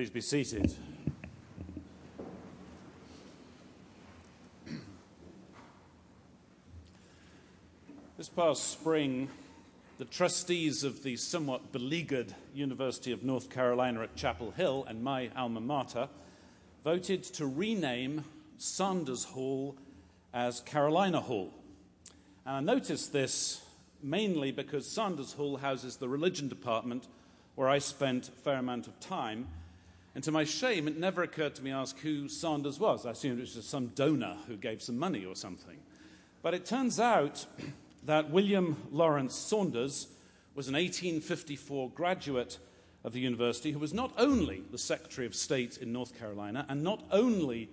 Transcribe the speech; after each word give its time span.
Please 0.00 0.08
be 0.08 0.22
seated. 0.22 0.74
This 8.16 8.30
past 8.30 8.70
spring, 8.70 9.28
the 9.98 10.06
trustees 10.06 10.84
of 10.84 11.02
the 11.02 11.16
somewhat 11.16 11.70
beleaguered 11.70 12.34
University 12.54 13.12
of 13.12 13.24
North 13.24 13.50
Carolina 13.50 14.00
at 14.00 14.16
Chapel 14.16 14.52
Hill 14.52 14.86
and 14.88 15.04
my 15.04 15.28
alma 15.36 15.60
mater 15.60 16.08
voted 16.82 17.22
to 17.24 17.46
rename 17.46 18.24
Saunders 18.56 19.24
Hall 19.24 19.76
as 20.32 20.60
Carolina 20.60 21.20
Hall. 21.20 21.52
And 22.46 22.56
I 22.56 22.72
noticed 22.72 23.12
this 23.12 23.60
mainly 24.02 24.50
because 24.50 24.86
Saunders 24.86 25.34
Hall 25.34 25.58
houses 25.58 25.98
the 25.98 26.08
religion 26.08 26.48
department 26.48 27.06
where 27.54 27.68
I 27.68 27.76
spent 27.80 28.30
a 28.30 28.32
fair 28.32 28.56
amount 28.56 28.86
of 28.86 28.98
time. 28.98 29.48
And 30.14 30.24
to 30.24 30.32
my 30.32 30.44
shame, 30.44 30.88
it 30.88 30.98
never 30.98 31.22
occurred 31.22 31.54
to 31.56 31.62
me 31.62 31.70
to 31.70 31.76
ask 31.76 31.98
who 32.00 32.28
Saunders 32.28 32.80
was. 32.80 33.06
I 33.06 33.10
assumed 33.10 33.38
it 33.38 33.42
was 33.42 33.54
just 33.54 33.70
some 33.70 33.88
donor 33.88 34.36
who 34.48 34.56
gave 34.56 34.82
some 34.82 34.98
money 34.98 35.24
or 35.24 35.36
something. 35.36 35.78
But 36.42 36.54
it 36.54 36.66
turns 36.66 36.98
out 36.98 37.46
that 38.04 38.30
William 38.30 38.88
Lawrence 38.90 39.34
Saunders 39.34 40.08
was 40.54 40.68
an 40.68 40.74
1854 40.74 41.90
graduate 41.90 42.58
of 43.04 43.12
the 43.12 43.20
university 43.20 43.72
who 43.72 43.78
was 43.78 43.94
not 43.94 44.12
only 44.18 44.62
the 44.70 44.78
Secretary 44.78 45.26
of 45.26 45.34
State 45.34 45.78
in 45.78 45.92
North 45.92 46.18
Carolina 46.18 46.66
and 46.68 46.82
not 46.82 47.04
only 47.10 47.70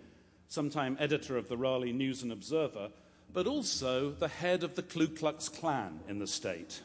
sometime 0.48 0.96
editor 1.00 1.38
of 1.38 1.50
the 1.50 1.58
Raleigh 1.58 1.92
News 1.92 2.24
and 2.24 2.32
Observer, 2.32 2.90
but 3.34 3.48
also 3.48 4.12
the 4.12 4.28
head 4.28 4.64
of 4.64 4.76
the 4.76 4.84
Ku 4.84 5.08
Klux 5.08 5.50
Klan 5.50 6.00
in 6.08 6.20
the 6.20 6.28
state, 6.28 6.82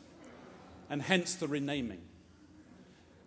and 0.90 1.00
hence 1.00 1.34
the 1.34 1.46
renaming. 1.46 2.02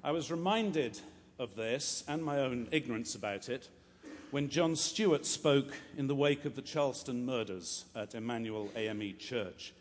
I 0.04 0.12
was 0.12 0.30
reminded 0.30 1.00
of 1.40 1.56
this 1.56 2.04
and 2.08 2.24
my 2.24 2.40
own 2.40 2.68
ignorance 2.72 3.16
about 3.16 3.50
it 3.50 3.70
when 4.32 4.50
Jon 4.50 4.76
Stewart 4.76 5.26
spoke 5.26 5.74
in 5.98 6.08
the 6.08 6.16
wake 6.16 6.46
of 6.46 6.56
the 6.56 6.62
Charleston 6.62 7.26
murders 7.26 7.86
at 7.96 8.16
Emmanuel 8.16 8.70
AME 8.76 9.16
Church. 9.18 9.74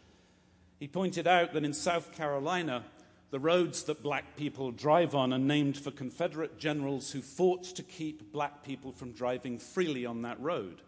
He 0.78 0.86
pointed 0.86 1.27
out 1.27 1.52
that 1.52 1.64
in 1.64 1.72
South 1.72 2.12
Carolina, 2.12 2.84
the 3.30 3.41
roads 3.41 3.84
that 3.84 4.02
black 4.02 4.36
people 4.36 4.70
drive 4.70 5.14
on 5.14 5.32
are 5.32 5.38
named 5.38 5.77
for 5.77 5.91
Confederate 5.91 6.58
generals 6.58 7.10
who 7.10 7.20
fought 7.20 7.64
to 7.64 7.82
keep 7.82 8.32
black 8.32 8.62
people 8.62 8.92
from 8.92 9.12
driving 9.12 9.58
freely 9.58 10.06
on 10.06 10.22
that 10.22 10.41
road. 10.41 10.82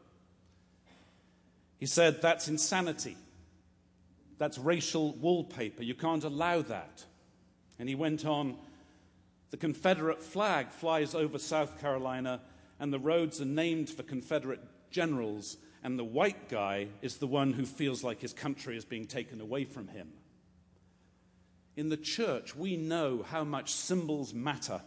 He 1.79 1.87
said, 1.87 2.23
That's 2.23 2.47
insanity. 2.47 3.17
That's 4.39 4.59
racial 4.59 5.13
wallpaper. 5.15 5.83
You 5.83 5.95
can't 5.95 6.25
allow 6.25 6.63
that. 6.63 7.05
And 7.79 7.89
he 7.89 7.95
went 7.95 8.25
on, 8.25 8.57
the 9.51 9.57
Confederate 9.57 10.23
flag 10.23 10.71
flies 10.71 11.15
over 11.15 11.39
South 11.39 11.81
Carolina, 11.81 12.41
and 12.79 12.93
the 12.93 12.99
roads 12.99 13.41
are 13.41 13.47
named 13.47 13.89
for 13.89 14.03
Confederate 14.03 14.61
generals, 14.91 15.57
and 15.83 15.99
the 15.99 16.05
white 16.05 16.49
guy 16.49 16.89
is 17.03 17.17
the 17.17 17.27
one 17.27 17.53
who 17.53 17.65
feels 17.65 18.03
like 18.03 18.21
his 18.21 18.33
country 18.33 18.77
is 18.77 18.85
being 18.85 19.07
taken 19.07 19.41
away 19.41 19.65
from 19.65 19.89
him. 19.89 20.13
In 21.77 21.91
the 21.91 21.97
church, 21.97 22.57
we 22.57 22.77
know 22.77 23.23
how 23.23 23.45
much 23.45 23.73
symbols 23.73 24.33
matter. 24.33 24.81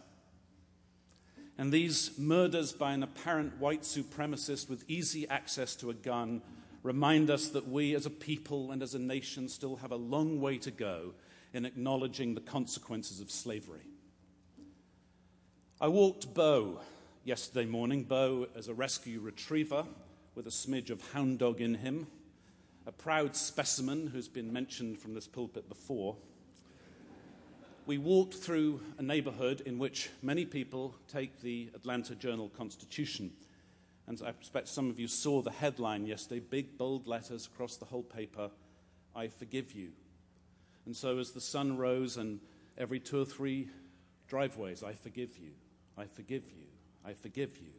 And 1.56 1.72
these 1.72 2.18
murders 2.18 2.72
by 2.72 2.92
an 2.92 3.02
apparent 3.02 3.58
white 3.58 3.82
supremacist 3.82 4.68
with 4.68 4.84
easy 4.88 5.28
access 5.28 5.76
to 5.76 5.90
a 5.90 5.94
gun 5.94 6.42
remind 6.82 7.30
us 7.30 7.48
that 7.48 7.68
we 7.68 7.94
as 7.94 8.06
a 8.06 8.10
people 8.10 8.72
and 8.72 8.82
as 8.82 8.94
a 8.94 8.98
nation 8.98 9.48
still 9.48 9.76
have 9.76 9.92
a 9.92 9.96
long 9.96 10.40
way 10.40 10.58
to 10.58 10.70
go 10.70 11.12
in 11.52 11.64
acknowledging 11.64 12.34
the 12.34 12.40
consequences 12.40 13.20
of 13.20 13.30
slavery. 13.30 13.89
I 15.82 15.88
walked 15.88 16.34
Bo 16.34 16.82
yesterday 17.24 17.64
morning. 17.64 18.04
Bo 18.04 18.48
as 18.54 18.68
a 18.68 18.74
rescue 18.74 19.18
retriever 19.18 19.86
with 20.34 20.46
a 20.46 20.50
smidge 20.50 20.90
of 20.90 21.00
hound 21.12 21.38
dog 21.38 21.62
in 21.62 21.76
him, 21.76 22.06
a 22.86 22.92
proud 22.92 23.34
specimen 23.34 24.08
who's 24.08 24.28
been 24.28 24.52
mentioned 24.52 24.98
from 24.98 25.14
this 25.14 25.26
pulpit 25.26 25.70
before. 25.70 26.16
We 27.86 27.96
walked 27.96 28.34
through 28.34 28.82
a 28.98 29.02
neighborhood 29.02 29.62
in 29.64 29.78
which 29.78 30.10
many 30.20 30.44
people 30.44 30.94
take 31.08 31.40
the 31.40 31.70
Atlanta 31.74 32.14
Journal 32.14 32.50
Constitution. 32.50 33.32
And 34.06 34.20
I 34.22 34.28
expect 34.28 34.68
some 34.68 34.90
of 34.90 35.00
you 35.00 35.08
saw 35.08 35.40
the 35.40 35.50
headline 35.50 36.04
yesterday, 36.04 36.40
big 36.40 36.76
bold 36.76 37.06
letters 37.06 37.46
across 37.46 37.76
the 37.76 37.86
whole 37.86 38.02
paper 38.02 38.50
I 39.16 39.28
forgive 39.28 39.72
you. 39.72 39.92
And 40.84 40.94
so 40.94 41.16
as 41.16 41.30
the 41.30 41.40
sun 41.40 41.78
rose 41.78 42.18
and 42.18 42.38
every 42.76 43.00
two 43.00 43.22
or 43.22 43.24
three 43.24 43.70
driveways, 44.28 44.82
I 44.82 44.92
forgive 44.92 45.38
you. 45.38 45.52
I 45.96 46.04
forgive 46.04 46.44
you. 46.44 46.66
I 47.04 47.12
forgive 47.14 47.58
you. 47.58 47.72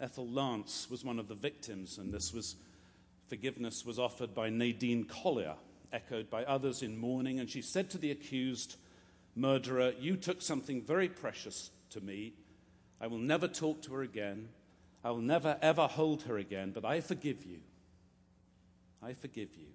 Ethel 0.00 0.28
Lance 0.28 0.88
was 0.90 1.04
one 1.04 1.18
of 1.18 1.28
the 1.28 1.34
victims, 1.34 1.98
and 1.98 2.12
this 2.12 2.32
was 2.32 2.56
forgiveness 3.28 3.84
was 3.84 3.98
offered 3.98 4.34
by 4.34 4.50
Nadine 4.50 5.04
Collier, 5.04 5.54
echoed 5.92 6.30
by 6.30 6.44
others 6.44 6.82
in 6.82 6.96
mourning, 6.96 7.38
and 7.38 7.48
she 7.48 7.62
said 7.62 7.90
to 7.90 7.98
the 7.98 8.10
accused 8.10 8.76
murderer, 9.36 9.92
You 10.00 10.16
took 10.16 10.42
something 10.42 10.82
very 10.82 11.08
precious 11.08 11.70
to 11.90 12.00
me. 12.00 12.34
I 13.00 13.06
will 13.06 13.18
never 13.18 13.48
talk 13.48 13.82
to 13.82 13.94
her 13.94 14.02
again. 14.02 14.48
I 15.02 15.10
will 15.10 15.18
never 15.18 15.56
ever 15.62 15.86
hold 15.86 16.22
her 16.22 16.38
again, 16.38 16.72
but 16.72 16.84
I 16.84 17.00
forgive 17.00 17.44
you. 17.44 17.60
I 19.02 19.14
forgive 19.14 19.54
you. 19.56 19.68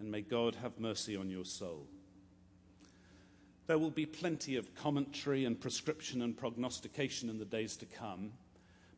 And 0.00 0.10
may 0.10 0.22
God 0.22 0.56
have 0.56 0.80
mercy 0.80 1.16
on 1.16 1.30
your 1.30 1.44
soul. 1.44 1.86
There 3.66 3.78
will 3.78 3.90
be 3.90 4.06
plenty 4.06 4.56
of 4.56 4.74
commentary 4.74 5.46
and 5.46 5.58
prescription 5.58 6.20
and 6.20 6.36
prognostication 6.36 7.30
in 7.30 7.38
the 7.38 7.46
days 7.46 7.76
to 7.78 7.86
come, 7.86 8.32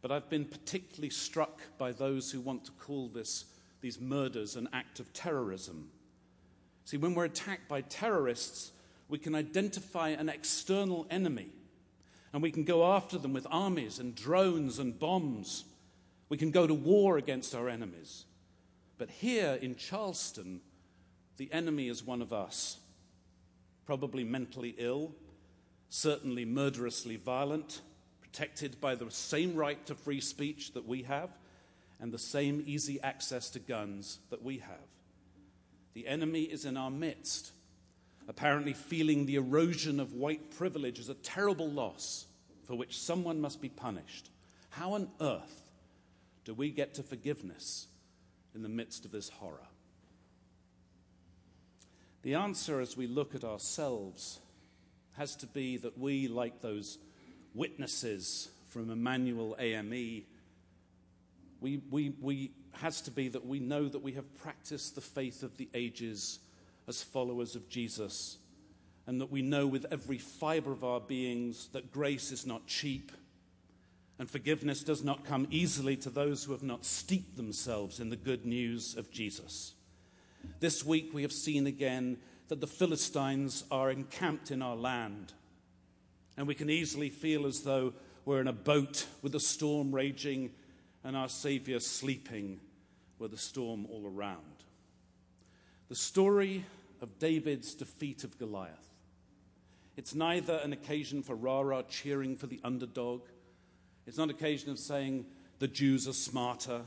but 0.02 0.10
I've 0.10 0.28
been 0.28 0.44
particularly 0.44 1.10
struck 1.10 1.60
by 1.78 1.92
those 1.92 2.32
who 2.32 2.40
want 2.40 2.64
to 2.64 2.72
call 2.72 3.08
this, 3.08 3.44
these 3.80 4.00
murders 4.00 4.56
an 4.56 4.68
act 4.72 4.98
of 4.98 5.12
terrorism. 5.12 5.90
See, 6.84 6.96
when 6.96 7.14
we're 7.14 7.26
attacked 7.26 7.68
by 7.68 7.82
terrorists, 7.82 8.72
we 9.08 9.18
can 9.18 9.36
identify 9.36 10.10
an 10.10 10.28
external 10.28 11.06
enemy 11.10 11.48
and 12.32 12.42
we 12.42 12.50
can 12.50 12.64
go 12.64 12.84
after 12.92 13.18
them 13.18 13.32
with 13.32 13.46
armies 13.50 14.00
and 14.00 14.14
drones 14.14 14.80
and 14.80 14.98
bombs. 14.98 15.64
We 16.28 16.36
can 16.36 16.50
go 16.50 16.66
to 16.66 16.74
war 16.74 17.18
against 17.18 17.54
our 17.54 17.68
enemies. 17.68 18.24
But 18.98 19.10
here 19.10 19.58
in 19.62 19.76
Charleston, 19.76 20.60
the 21.36 21.52
enemy 21.52 21.88
is 21.88 22.02
one 22.02 22.20
of 22.20 22.32
us 22.32 22.78
probably 23.86 24.24
mentally 24.24 24.74
ill, 24.78 25.12
certainly 25.88 26.44
murderously 26.44 27.16
violent, 27.16 27.80
protected 28.20 28.80
by 28.80 28.94
the 28.94 29.10
same 29.10 29.54
right 29.54 29.86
to 29.86 29.94
free 29.94 30.20
speech 30.20 30.72
that 30.74 30.86
we 30.86 31.02
have, 31.02 31.30
and 32.00 32.12
the 32.12 32.18
same 32.18 32.62
easy 32.66 33.00
access 33.00 33.48
to 33.48 33.58
guns 33.58 34.18
that 34.30 34.42
we 34.42 34.58
have. 34.58 34.88
The 35.94 36.06
enemy 36.06 36.42
is 36.42 36.66
in 36.66 36.76
our 36.76 36.90
midst, 36.90 37.52
apparently 38.28 38.74
feeling 38.74 39.24
the 39.24 39.36
erosion 39.36 40.00
of 40.00 40.12
white 40.12 40.50
privilege 40.58 40.98
as 40.98 41.08
a 41.08 41.14
terrible 41.14 41.70
loss 41.70 42.26
for 42.64 42.74
which 42.74 42.98
someone 42.98 43.40
must 43.40 43.62
be 43.62 43.68
punished. 43.68 44.28
How 44.70 44.92
on 44.92 45.08
earth 45.20 45.70
do 46.44 46.52
we 46.52 46.70
get 46.70 46.94
to 46.94 47.02
forgiveness 47.02 47.86
in 48.54 48.62
the 48.62 48.68
midst 48.68 49.04
of 49.04 49.12
this 49.12 49.28
horror? 49.28 49.66
The 52.22 52.34
answer, 52.34 52.80
as 52.80 52.96
we 52.96 53.06
look 53.06 53.34
at 53.34 53.44
ourselves, 53.44 54.40
has 55.16 55.36
to 55.36 55.46
be 55.46 55.76
that 55.78 55.98
we, 55.98 56.28
like 56.28 56.60
those 56.60 56.98
witnesses 57.54 58.48
from 58.68 58.90
Emmanuel 58.90 59.56
AME, 59.58 60.24
we, 61.60 61.80
we, 61.90 62.12
we 62.20 62.50
has 62.72 63.00
to 63.02 63.10
be 63.10 63.28
that 63.28 63.46
we 63.46 63.58
know 63.58 63.88
that 63.88 64.02
we 64.02 64.12
have 64.12 64.36
practiced 64.36 64.94
the 64.94 65.00
faith 65.00 65.42
of 65.42 65.56
the 65.56 65.68
ages 65.72 66.40
as 66.86 67.02
followers 67.02 67.56
of 67.56 67.68
Jesus, 67.68 68.38
and 69.06 69.20
that 69.20 69.30
we 69.30 69.42
know 69.42 69.66
with 69.66 69.86
every 69.90 70.18
fiber 70.18 70.72
of 70.72 70.84
our 70.84 71.00
beings 71.00 71.68
that 71.72 71.90
grace 71.90 72.30
is 72.30 72.46
not 72.46 72.66
cheap, 72.66 73.12
and 74.18 74.30
forgiveness 74.30 74.82
does 74.82 75.02
not 75.02 75.24
come 75.24 75.46
easily 75.50 75.96
to 75.96 76.10
those 76.10 76.44
who 76.44 76.52
have 76.52 76.62
not 76.62 76.84
steeped 76.84 77.36
themselves 77.36 78.00
in 78.00 78.10
the 78.10 78.16
good 78.16 78.46
news 78.46 78.96
of 78.96 79.10
Jesus. 79.10 79.74
This 80.60 80.84
week 80.84 81.12
we 81.12 81.22
have 81.22 81.32
seen 81.32 81.66
again 81.66 82.18
that 82.48 82.60
the 82.60 82.66
Philistines 82.66 83.64
are 83.70 83.90
encamped 83.90 84.50
in 84.50 84.62
our 84.62 84.76
land. 84.76 85.32
And 86.36 86.46
we 86.46 86.54
can 86.54 86.70
easily 86.70 87.10
feel 87.10 87.46
as 87.46 87.62
though 87.62 87.94
we're 88.24 88.40
in 88.40 88.48
a 88.48 88.52
boat 88.52 89.06
with 89.22 89.34
a 89.34 89.40
storm 89.40 89.94
raging 89.94 90.50
and 91.04 91.16
our 91.16 91.28
Savior 91.28 91.80
sleeping 91.80 92.60
with 93.18 93.32
a 93.32 93.38
storm 93.38 93.86
all 93.90 94.06
around. 94.06 94.64
The 95.88 95.94
story 95.94 96.64
of 97.00 97.18
David's 97.18 97.74
defeat 97.74 98.24
of 98.24 98.38
Goliath. 98.38 98.94
It's 99.96 100.14
neither 100.14 100.54
an 100.54 100.72
occasion 100.72 101.22
for 101.22 101.34
rah 101.34 101.60
rah 101.60 101.82
cheering 101.82 102.36
for 102.36 102.46
the 102.46 102.60
underdog, 102.64 103.22
it's 104.06 104.18
not 104.18 104.24
an 104.24 104.30
occasion 104.30 104.70
of 104.70 104.78
saying 104.78 105.26
the 105.58 105.68
Jews 105.68 106.06
are 106.06 106.12
smarter 106.12 106.82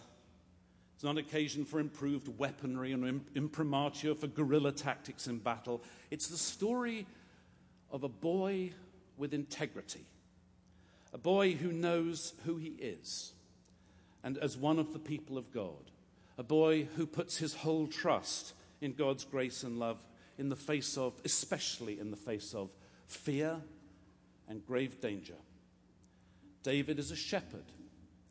it's 1.00 1.06
not 1.06 1.12
an 1.12 1.19
occasion 1.19 1.63
for 1.63 1.80
improved 1.80 2.28
weaponry 2.38 2.92
and 2.92 3.22
imprimatur 3.34 4.13
for 4.13 4.28
guerrilla 4.28 4.74
tactics 4.74 5.28
in 5.28 5.38
battle. 5.38 5.81
It's 6.12 6.28
the 6.28 6.36
story 6.36 7.07
of 7.90 8.04
a 8.04 8.10
boy 8.10 8.72
with 9.16 9.34
integrity, 9.34 10.06
a 11.13 11.18
boy 11.18 11.54
who 11.54 11.72
knows 11.72 12.34
who 12.44 12.57
he 12.57 12.72
is 12.72 13.31
and 14.25 14.38
as 14.40 14.57
one 14.57 14.78
of 14.78 14.92
the 14.92 15.00
people 15.00 15.38
of 15.38 15.54
God, 15.54 15.90
a 16.38 16.44
boy 16.44 16.90
who 16.98 17.06
puts 17.06 17.38
his 17.38 17.56
whole 17.56 17.88
trust 17.88 18.51
in 18.81 18.92
God's 18.92 19.24
grace 19.24 19.63
and 19.63 19.80
love 19.80 20.04
in 20.38 20.50
the 20.50 20.57
face 20.57 20.98
of, 20.98 21.13
especially 21.24 21.98
in 21.98 22.12
the 22.12 22.18
face 22.18 22.54
of, 22.54 22.75
fear 23.07 23.56
and 24.50 24.68
grave 24.68 25.00
danger. 25.00 25.38
David 26.62 27.00
is 27.00 27.10
a 27.10 27.16
shepherd 27.16 27.63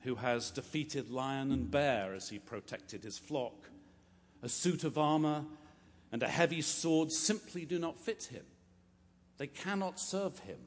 who 0.08 0.14
has 0.14 0.50
defeated 0.50 1.10
lion 1.10 1.52
and 1.52 1.70
bear 1.70 2.14
as 2.14 2.30
he 2.30 2.38
protected 2.38 3.04
his 3.04 3.18
flock. 3.18 3.68
A 4.42 4.48
suit 4.48 4.82
of 4.82 4.96
armor 4.96 5.44
and 6.10 6.22
a 6.22 6.28
heavy 6.28 6.62
sword 6.62 7.12
simply 7.12 7.66
do 7.66 7.78
not 7.78 7.98
fit 7.98 8.24
him. 8.24 8.44
They 9.36 9.48
cannot 9.48 10.00
serve 10.00 10.38
him. 10.38 10.60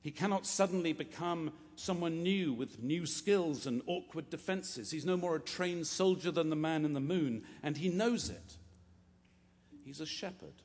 He 0.00 0.12
cannot 0.12 0.46
suddenly 0.46 0.92
become 0.92 1.50
someone 1.74 2.22
new 2.22 2.52
with 2.52 2.80
new 2.80 3.04
skills 3.04 3.66
and 3.66 3.82
awkward 3.88 4.30
defenses. 4.30 4.92
He's 4.92 5.04
no 5.04 5.16
more 5.16 5.34
a 5.34 5.40
trained 5.40 5.88
soldier 5.88 6.30
than 6.30 6.48
the 6.48 6.54
man 6.54 6.84
in 6.84 6.92
the 6.92 7.00
moon, 7.00 7.42
and 7.64 7.76
he 7.76 7.88
knows 7.88 8.30
it. 8.30 8.58
He's 9.84 10.00
a 10.00 10.06
shepherd, 10.06 10.62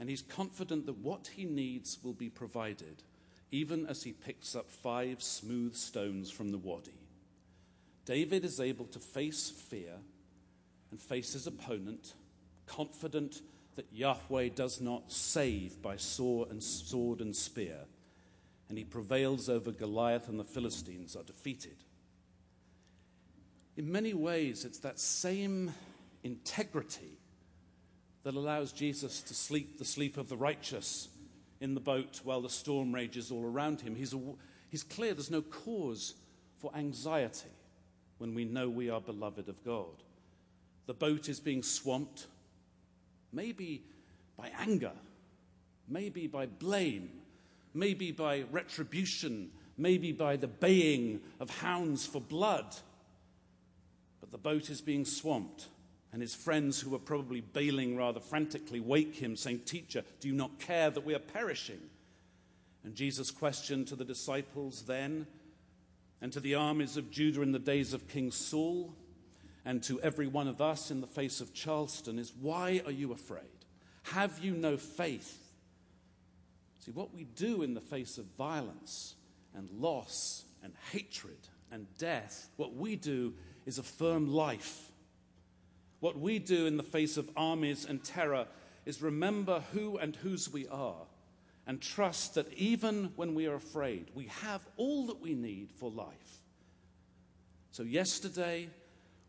and 0.00 0.08
he's 0.08 0.22
confident 0.22 0.86
that 0.86 0.96
what 0.96 1.28
he 1.36 1.44
needs 1.44 1.98
will 2.02 2.14
be 2.14 2.30
provided, 2.30 3.02
even 3.50 3.84
as 3.84 4.02
he 4.02 4.12
picks 4.12 4.56
up 4.56 4.70
five 4.70 5.22
smooth 5.22 5.74
stones 5.74 6.30
from 6.30 6.48
the 6.48 6.58
wadi. 6.58 7.01
David 8.04 8.44
is 8.44 8.60
able 8.60 8.86
to 8.86 8.98
face 8.98 9.50
fear 9.50 9.94
and 10.90 10.98
face 10.98 11.32
his 11.32 11.46
opponent, 11.46 12.14
confident 12.66 13.42
that 13.76 13.86
Yahweh 13.92 14.50
does 14.54 14.80
not 14.80 15.10
save 15.10 15.80
by 15.80 15.96
sword 15.96 16.50
and 16.50 16.62
sword 16.62 17.20
and 17.20 17.34
spear 17.34 17.86
and 18.72 18.78
he 18.78 18.84
prevails 18.84 19.50
over 19.50 19.70
Goliath, 19.70 20.30
and 20.30 20.40
the 20.40 20.44
Philistines 20.44 21.14
are 21.14 21.22
defeated. 21.24 21.76
In 23.76 23.92
many 23.92 24.14
ways, 24.14 24.64
it's 24.64 24.78
that 24.78 24.98
same 24.98 25.74
integrity 26.22 27.18
that 28.22 28.32
allows 28.32 28.72
Jesus 28.72 29.20
to 29.20 29.34
sleep 29.34 29.76
the 29.76 29.84
sleep 29.84 30.16
of 30.16 30.30
the 30.30 30.38
righteous 30.38 31.10
in 31.60 31.74
the 31.74 31.80
boat 31.80 32.22
while 32.24 32.40
the 32.40 32.48
storm 32.48 32.94
rages 32.94 33.30
all 33.30 33.44
around 33.44 33.82
him. 33.82 33.94
He's, 33.94 34.14
a, 34.14 34.20
he's 34.70 34.84
clear 34.84 35.12
there's 35.12 35.30
no 35.30 35.42
cause 35.42 36.14
for 36.56 36.74
anxiety 36.74 37.50
when 38.22 38.36
we 38.36 38.44
know 38.44 38.68
we 38.68 38.88
are 38.88 39.00
beloved 39.00 39.48
of 39.48 39.64
God. 39.64 40.00
The 40.86 40.94
boat 40.94 41.28
is 41.28 41.40
being 41.40 41.64
swamped, 41.64 42.28
maybe 43.32 43.82
by 44.36 44.52
anger, 44.60 44.92
maybe 45.88 46.28
by 46.28 46.46
blame, 46.46 47.10
maybe 47.74 48.12
by 48.12 48.44
retribution, 48.52 49.50
maybe 49.76 50.12
by 50.12 50.36
the 50.36 50.46
baying 50.46 51.20
of 51.40 51.50
hounds 51.50 52.06
for 52.06 52.20
blood. 52.20 52.76
But 54.20 54.30
the 54.30 54.38
boat 54.38 54.70
is 54.70 54.80
being 54.80 55.04
swamped, 55.04 55.66
and 56.12 56.22
his 56.22 56.36
friends, 56.36 56.80
who 56.80 56.94
are 56.94 57.00
probably 57.00 57.40
bailing 57.40 57.96
rather 57.96 58.20
frantically, 58.20 58.78
wake 58.78 59.16
him, 59.16 59.34
saying, 59.34 59.62
Teacher, 59.66 60.04
do 60.20 60.28
you 60.28 60.34
not 60.34 60.60
care 60.60 60.90
that 60.90 61.04
we 61.04 61.16
are 61.16 61.18
perishing? 61.18 61.80
And 62.84 62.94
Jesus' 62.94 63.32
question 63.32 63.84
to 63.86 63.96
the 63.96 64.04
disciples 64.04 64.82
then, 64.82 65.26
and 66.22 66.32
to 66.32 66.40
the 66.40 66.54
armies 66.54 66.96
of 66.96 67.10
Judah 67.10 67.42
in 67.42 67.50
the 67.50 67.58
days 67.58 67.92
of 67.92 68.06
King 68.06 68.30
Saul, 68.30 68.94
and 69.64 69.82
to 69.82 70.00
every 70.00 70.28
one 70.28 70.46
of 70.46 70.60
us 70.60 70.90
in 70.90 71.00
the 71.00 71.06
face 71.06 71.40
of 71.40 71.52
Charleston, 71.52 72.18
is 72.18 72.32
Why 72.40 72.80
are 72.86 72.92
you 72.92 73.12
afraid? 73.12 73.42
Have 74.04 74.38
you 74.38 74.52
no 74.52 74.76
faith? 74.76 75.38
See, 76.78 76.92
what 76.92 77.12
we 77.12 77.24
do 77.24 77.62
in 77.62 77.74
the 77.74 77.80
face 77.80 78.18
of 78.18 78.24
violence 78.38 79.16
and 79.54 79.68
loss 79.70 80.44
and 80.62 80.72
hatred 80.92 81.48
and 81.72 81.86
death, 81.98 82.48
what 82.56 82.74
we 82.74 82.96
do 82.96 83.34
is 83.66 83.78
affirm 83.78 84.32
life. 84.32 84.90
What 86.00 86.18
we 86.18 86.38
do 86.38 86.66
in 86.66 86.76
the 86.76 86.82
face 86.82 87.16
of 87.16 87.30
armies 87.36 87.84
and 87.84 88.02
terror 88.02 88.46
is 88.86 89.02
remember 89.02 89.62
who 89.72 89.96
and 89.98 90.14
whose 90.16 90.52
we 90.52 90.68
are 90.68 91.06
and 91.66 91.80
trust 91.80 92.34
that 92.34 92.52
even 92.54 93.12
when 93.16 93.34
we 93.34 93.46
are 93.46 93.54
afraid, 93.54 94.10
we 94.14 94.26
have 94.26 94.66
all 94.76 95.06
that 95.06 95.20
we 95.20 95.34
need 95.34 95.70
for 95.72 95.90
life. 95.90 96.40
So, 97.70 97.82
yesterday, 97.82 98.68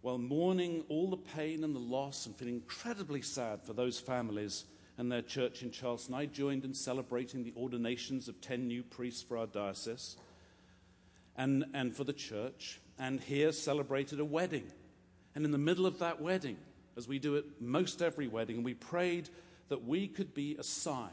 while 0.01 0.18
mourning 0.18 0.83
all 0.89 1.09
the 1.09 1.18
pain 1.18 1.63
and 1.63 1.74
the 1.74 1.80
loss 1.80 2.25
and 2.25 2.35
feeling 2.35 2.56
incredibly 2.56 3.21
sad 3.21 3.63
for 3.63 3.74
those 3.74 4.00
families 4.00 4.65
and 4.97 5.12
their 5.12 5.21
church 5.21 5.63
in 5.63 5.71
Charleston, 5.71 6.15
I 6.15 6.25
joined 6.25 6.65
in 6.65 6.74
celebrating 6.74 7.44
the 7.44 7.53
ordinations 7.56 8.27
of 8.27 8.41
10 8.41 8.68
new 8.68 8.83
priests 8.83 9.24
for 9.24 9.38
our 9.38 9.47
diocese 9.47 10.18
and, 11.38 11.65
and 11.74 11.95
for 11.95 12.03
the 12.03 12.13
church, 12.13 12.80
and 13.00 13.19
here 13.19 13.51
celebrated 13.51 14.19
a 14.19 14.25
wedding. 14.25 14.71
And 15.35 15.45
in 15.45 15.51
the 15.51 15.57
middle 15.57 15.85
of 15.85 16.00
that 16.00 16.21
wedding, 16.21 16.57
as 16.97 17.07
we 17.07 17.18
do 17.18 17.38
at 17.38 17.45
most 17.59 18.01
every 18.01 18.27
wedding, 18.27 18.62
we 18.62 18.74
prayed 18.74 19.30
that 19.69 19.85
we 19.85 20.07
could 20.07 20.33
be 20.33 20.56
a 20.59 20.63
sign 20.63 21.09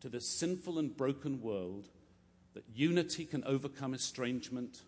to 0.00 0.08
this 0.08 0.28
sinful 0.28 0.78
and 0.78 0.96
broken 0.96 1.40
world 1.40 1.88
that 2.54 2.64
unity 2.74 3.24
can 3.24 3.44
overcome 3.44 3.94
estrangement, 3.94 4.82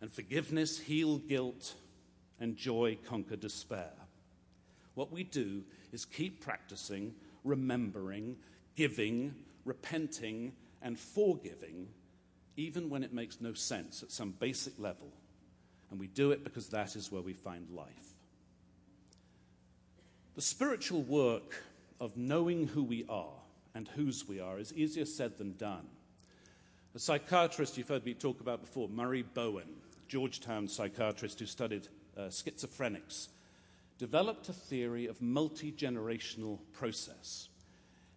and 0.00 0.10
forgiveness 0.10 0.78
heal 0.78 1.18
guilt, 1.18 1.74
and 2.40 2.56
joy 2.56 2.96
conquer 3.06 3.36
despair. 3.36 3.92
What 4.94 5.12
we 5.12 5.24
do 5.24 5.64
is 5.92 6.04
keep 6.04 6.40
practicing, 6.40 7.14
remembering, 7.44 8.36
giving, 8.74 9.34
repenting, 9.64 10.52
and 10.82 10.98
forgiving, 10.98 11.88
even 12.56 12.88
when 12.88 13.02
it 13.02 13.12
makes 13.12 13.40
no 13.40 13.52
sense 13.52 14.02
at 14.02 14.10
some 14.10 14.32
basic 14.38 14.78
level. 14.78 15.12
And 15.90 15.98
we 15.98 16.06
do 16.06 16.30
it 16.30 16.44
because 16.44 16.68
that 16.68 16.96
is 16.96 17.10
where 17.10 17.22
we 17.22 17.32
find 17.32 17.68
life. 17.70 18.16
The 20.36 20.42
spiritual 20.42 21.02
work 21.02 21.62
of 22.00 22.16
knowing 22.16 22.68
who 22.68 22.84
we 22.84 23.04
are 23.08 23.38
and 23.78 23.86
whose 23.86 24.26
we 24.26 24.40
are 24.40 24.58
is 24.58 24.74
easier 24.74 25.04
said 25.04 25.38
than 25.38 25.56
done. 25.56 25.86
A 26.96 26.98
psychiatrist 26.98 27.78
you've 27.78 27.86
heard 27.86 28.04
me 28.04 28.12
talk 28.12 28.40
about 28.40 28.60
before, 28.60 28.88
Murray 28.88 29.22
Bowen, 29.22 29.68
Georgetown 30.08 30.66
psychiatrist 30.66 31.38
who 31.38 31.46
studied 31.46 31.86
uh, 32.16 32.22
schizophrenics, 32.22 33.28
developed 33.96 34.48
a 34.48 34.52
theory 34.52 35.06
of 35.06 35.22
multi 35.22 35.70
generational 35.70 36.58
process. 36.72 37.50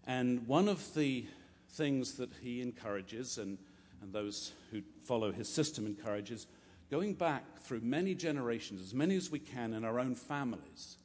And 0.08 0.48
one 0.48 0.68
of 0.68 0.96
the 0.96 1.28
things 1.70 2.14
that 2.14 2.32
he 2.42 2.64
encourages, 2.64 3.38
and, 3.38 3.60
and 4.02 4.12
those 4.12 4.54
who 4.72 4.82
follow 5.04 5.32
his 5.32 5.48
system 5.48 5.86
encourages, 5.86 6.48
going 6.90 7.14
back 7.14 7.60
through 7.60 7.82
many 7.82 8.16
generations, 8.16 8.82
as 8.82 8.96
many 8.96 9.16
as 9.16 9.30
we 9.30 9.38
can 9.38 9.76
in 9.76 9.86
our 9.86 10.00
own 10.00 10.16
families, 10.16 10.98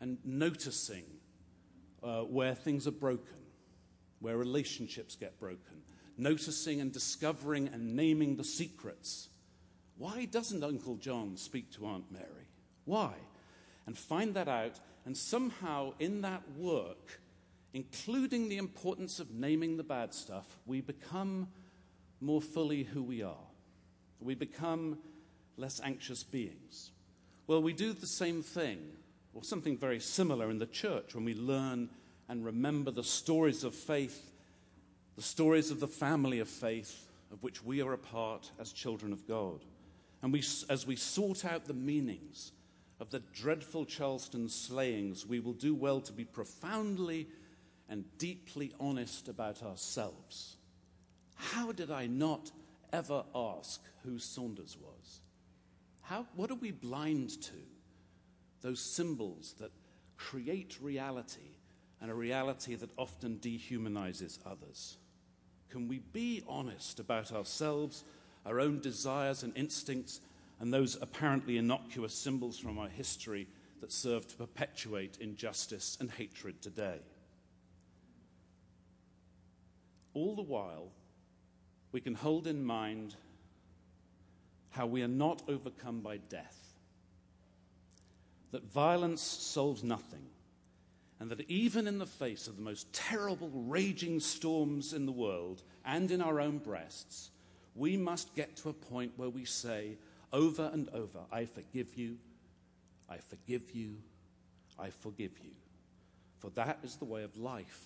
and 0.00 0.16
noticing 0.24 1.04
uh, 2.02 2.22
where 2.22 2.54
things 2.54 2.86
are 2.86 2.92
broken, 2.92 3.41
where 4.22 4.38
relationships 4.38 5.16
get 5.16 5.38
broken, 5.38 5.82
noticing 6.16 6.80
and 6.80 6.92
discovering 6.92 7.68
and 7.68 7.94
naming 7.94 8.36
the 8.36 8.44
secrets. 8.44 9.28
Why 9.98 10.24
doesn't 10.24 10.64
Uncle 10.64 10.96
John 10.96 11.36
speak 11.36 11.70
to 11.72 11.84
Aunt 11.84 12.10
Mary? 12.10 12.48
Why? 12.86 13.14
and 13.86 13.96
find 13.96 14.34
that 14.34 14.48
out, 14.48 14.78
and 15.04 15.16
somehow 15.16 15.92
in 15.98 16.22
that 16.22 16.42
work, 16.56 17.20
including 17.72 18.48
the 18.48 18.58
importance 18.58 19.18
of 19.18 19.32
naming 19.32 19.76
the 19.76 19.82
bad 19.82 20.14
stuff, 20.14 20.58
we 20.66 20.80
become 20.80 21.48
more 22.20 22.40
fully 22.40 22.84
who 22.84 23.02
we 23.02 23.22
are. 23.22 23.48
We 24.20 24.34
become 24.34 24.98
less 25.56 25.80
anxious 25.82 26.22
beings. 26.22 26.92
Well, 27.46 27.62
we 27.62 27.72
do 27.72 27.92
the 27.92 28.06
same 28.06 28.42
thing, 28.42 28.78
or 29.34 29.42
something 29.42 29.76
very 29.76 29.98
similar 29.98 30.50
in 30.50 30.58
the 30.58 30.66
church 30.66 31.14
when 31.14 31.24
we 31.24 31.34
learn 31.34 31.88
and 32.28 32.44
remember 32.44 32.90
the 32.90 33.04
stories 33.04 33.64
of 33.64 33.74
faith, 33.74 34.30
the 35.16 35.22
stories 35.22 35.70
of 35.70 35.80
the 35.80 35.88
family 35.88 36.40
of 36.40 36.48
faith 36.48 37.08
of 37.32 37.42
which 37.42 37.64
we 37.64 37.80
are 37.80 37.94
a 37.94 37.98
part 37.98 38.50
as 38.60 38.72
children 38.72 39.12
of 39.12 39.26
God. 39.26 39.64
And 40.22 40.32
we, 40.32 40.42
as 40.68 40.86
we 40.86 40.96
sort 40.96 41.44
out 41.44 41.64
the 41.64 41.74
meanings 41.74 42.52
of 43.00 43.10
the 43.10 43.22
dreadful 43.34 43.84
Charleston 43.84 44.48
slayings, 44.48 45.26
we 45.26 45.40
will 45.40 45.54
do 45.54 45.74
well 45.74 46.00
to 46.02 46.12
be 46.12 46.24
profoundly 46.24 47.28
and 47.88 48.04
deeply 48.18 48.72
honest 48.78 49.28
about 49.28 49.62
ourselves. 49.62 50.56
How 51.34 51.72
did 51.72 51.90
I 51.90 52.06
not 52.06 52.52
ever 52.92 53.24
ask 53.34 53.80
who 54.04 54.18
Saunders 54.18 54.76
was? 54.80 55.20
How, 56.02 56.26
what 56.36 56.50
are 56.50 56.56
we 56.56 56.70
blind 56.70 57.42
to? 57.42 57.54
Those 58.60 58.80
symbols 58.80 59.54
that 59.58 59.72
create 60.16 60.76
reality 60.80 61.51
and 62.02 62.10
a 62.10 62.14
reality 62.14 62.74
that 62.74 62.90
often 62.98 63.38
dehumanizes 63.38 64.38
others. 64.44 64.98
Can 65.70 65.88
we 65.88 66.00
be 66.00 66.42
honest 66.46 67.00
about 67.00 67.32
ourselves, 67.32 68.04
our 68.44 68.60
own 68.60 68.80
desires 68.80 69.42
and 69.42 69.56
instincts, 69.56 70.20
and 70.60 70.74
those 70.74 70.98
apparently 71.00 71.56
innocuous 71.56 72.12
symbols 72.12 72.58
from 72.58 72.78
our 72.78 72.88
history 72.88 73.46
that 73.80 73.92
serve 73.92 74.26
to 74.28 74.36
perpetuate 74.36 75.18
injustice 75.20 75.96
and 76.00 76.10
hatred 76.10 76.62
today. 76.62 77.00
All 80.14 80.36
the 80.36 80.42
while, 80.42 80.92
we 81.90 82.00
can 82.00 82.14
hold 82.14 82.46
in 82.46 82.64
mind 82.64 83.16
how 84.70 84.86
we 84.86 85.02
are 85.02 85.08
not 85.08 85.42
overcome 85.48 86.00
by 86.00 86.18
death, 86.18 86.74
that 88.52 88.70
violence 88.70 89.20
solves 89.20 89.82
nothing, 89.82 90.26
and 91.20 91.30
that 91.30 91.48
even 91.48 91.86
in 91.86 91.98
the 91.98 92.06
face 92.06 92.48
of 92.48 92.56
the 92.56 92.62
most 92.62 92.92
terrible 92.92 93.50
raging 93.52 94.18
storms 94.20 94.92
in 94.92 95.06
the 95.06 95.12
world 95.12 95.62
and 95.84 96.10
in 96.10 96.20
our 96.20 96.40
own 96.40 96.58
breasts, 96.58 97.30
we 97.74 97.96
must 97.96 98.34
get 98.34 98.56
to 98.56 98.68
a 98.68 98.74
point 98.74 99.12
where 99.16 99.30
we 99.30 99.44
say 99.44 99.96
over 100.32 100.70
and 100.72 100.88
over, 100.90 101.20
I 101.30 101.44
forgive 101.44 101.94
you, 101.96 102.16
I 103.08 103.18
forgive 103.18 103.70
you, 103.72 103.96
I 104.78 104.90
forgive 104.90 105.38
you. 105.42 105.52
For 106.38 106.50
that 106.50 106.78
is 106.82 106.96
the 106.96 107.04
way 107.04 107.22
of 107.22 107.36
life 107.36 107.84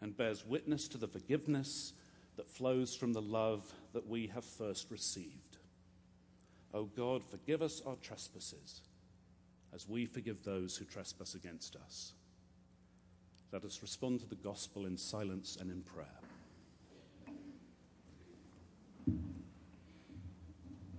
and 0.00 0.16
bears 0.16 0.46
witness 0.46 0.86
to 0.88 0.98
the 0.98 1.08
forgiveness 1.08 1.92
that 2.36 2.48
flows 2.48 2.94
from 2.94 3.12
the 3.12 3.22
love 3.22 3.64
that 3.94 4.06
we 4.06 4.28
have 4.28 4.44
first 4.44 4.90
received. 4.90 5.56
O 6.72 6.80
oh 6.80 6.84
God, 6.84 7.24
forgive 7.24 7.62
us 7.62 7.82
our 7.84 7.96
trespasses 7.96 8.82
as 9.74 9.88
we 9.88 10.06
forgive 10.06 10.44
those 10.44 10.76
who 10.76 10.84
trespass 10.84 11.34
against 11.34 11.76
us. 11.76 12.12
Let 13.50 13.64
us 13.64 13.80
respond 13.80 14.20
to 14.20 14.26
the 14.26 14.34
gospel 14.34 14.84
in 14.84 14.98
silence 14.98 15.56
and 15.58 15.70
in 15.70 15.80
prayer. 15.80 16.27